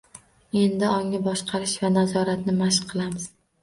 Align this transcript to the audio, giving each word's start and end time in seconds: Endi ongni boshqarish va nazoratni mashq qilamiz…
Endi 0.61 0.87
ongni 0.93 1.21
boshqarish 1.29 1.79
va 1.85 1.95
nazoratni 2.01 2.61
mashq 2.67 2.93
qilamiz… 2.93 3.35